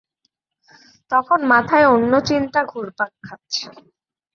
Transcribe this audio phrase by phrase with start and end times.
[1.11, 3.65] তখন মাথায় অন্য চিন্তা ঘুরপাক খাচ্ছে।